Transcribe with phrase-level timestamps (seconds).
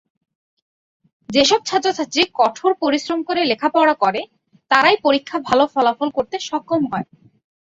[1.29, 4.21] যেসব ছাত্রছাত্রী কঠোর পরিশ্রম করে লেখাপড়া করে
[4.71, 7.07] তারাই পরীক্ষা ভালো ফলাফল করতে সক্ষম হয়।